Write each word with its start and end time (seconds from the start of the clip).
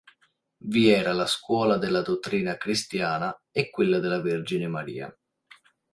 Vi 0.65 0.89
era 0.89 1.13
la 1.13 1.27
scuola 1.27 1.77
della 1.77 2.01
dottrina 2.01 2.57
cristiana 2.57 3.39
e 3.51 3.69
quella 3.69 3.99
della 3.99 4.19
Vergine 4.19 4.67
Maria. 4.67 5.15